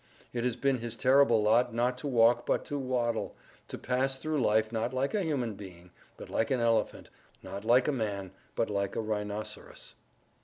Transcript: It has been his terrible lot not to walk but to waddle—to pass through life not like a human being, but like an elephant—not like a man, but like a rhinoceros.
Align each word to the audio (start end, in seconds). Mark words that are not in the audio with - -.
It 0.33 0.43
has 0.43 0.55
been 0.55 0.79
his 0.79 0.97
terrible 0.97 1.43
lot 1.43 1.75
not 1.75 1.95
to 1.99 2.07
walk 2.07 2.47
but 2.47 2.65
to 2.65 2.79
waddle—to 2.79 3.77
pass 3.77 4.17
through 4.17 4.41
life 4.41 4.71
not 4.71 4.95
like 4.95 5.13
a 5.13 5.21
human 5.21 5.53
being, 5.53 5.91
but 6.17 6.27
like 6.27 6.49
an 6.49 6.59
elephant—not 6.59 7.63
like 7.63 7.87
a 7.87 7.91
man, 7.91 8.31
but 8.55 8.71
like 8.71 8.95
a 8.95 8.99
rhinoceros. 8.99 9.93